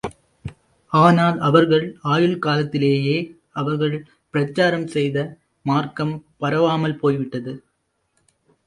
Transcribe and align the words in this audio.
ஆனால், 0.93 1.37
அவர்கள் 1.39 1.85
ஆயுள் 2.13 2.39
காலத்திலேயே, 2.39 3.17
அவர்கள் 3.51 3.95
பிரச்சாரம் 4.33 4.87
செய்த 4.87 5.17
மார்க்கம் 5.65 6.15
பரவாமல் 6.41 6.99
போய்விட்டது. 6.99 7.53